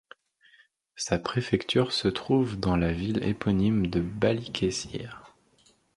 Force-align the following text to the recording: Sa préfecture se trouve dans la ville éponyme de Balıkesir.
Sa 0.95 1.19
préfecture 1.19 1.91
se 1.91 2.07
trouve 2.07 2.59
dans 2.59 2.75
la 2.75 2.91
ville 2.91 3.23
éponyme 3.23 3.85
de 3.85 3.99
Balıkesir. 3.99 5.35